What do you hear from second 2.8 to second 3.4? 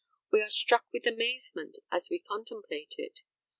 it.